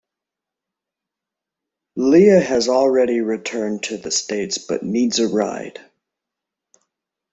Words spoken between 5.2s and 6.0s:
ride.